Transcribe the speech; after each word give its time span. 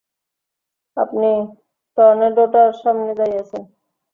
আপনি 0.97 1.29
টর্নেডোটার 1.97 2.69
সামনেই 2.81 3.17
দাঁড়িয়ে 3.19 3.41
আছেন! 3.43 3.63